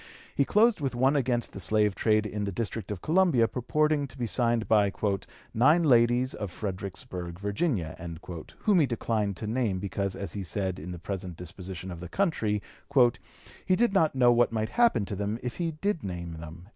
He 0.33 0.45
closed 0.45 0.81
with 0.81 0.95
one 0.95 1.15
against 1.15 1.53
the 1.53 1.59
slave 1.59 1.93
trade 1.93 2.25
in 2.25 2.43
the 2.43 2.51
District 2.51 2.89
of 2.89 3.03
Columbia 3.03 3.47
purporting 3.47 4.07
to 4.07 4.17
be 4.17 4.25
signed 4.25 4.67
by 4.67 4.91
"nine 5.53 5.83
ladies 5.83 6.33
of 6.33 6.49
Fredericksburg, 6.49 7.37
Virginia," 7.37 7.95
whom 8.61 8.79
he 8.79 8.87
declined 8.87 9.37
to 9.37 9.45
name 9.45 9.77
because, 9.77 10.15
as 10.15 10.33
he 10.33 10.41
said, 10.41 10.79
in 10.79 10.91
the 10.91 10.97
present 10.97 11.37
disposition 11.37 11.91
of 11.91 11.99
the 11.99 12.09
country, 12.09 12.63
"he 13.63 13.75
did 13.75 13.93
not 13.93 14.15
know 14.15 14.31
what 14.31 14.51
might 14.51 14.69
happen 14.69 15.05
to 15.05 15.15
them 15.15 15.37
if 15.43 15.57
he 15.57 15.69
did 15.69 16.03
name 16.03 16.31
them." 16.39 16.65